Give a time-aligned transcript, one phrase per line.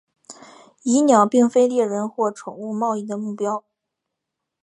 [0.81, 3.63] 蚁鸟并非猎人或宠物贸易的目标。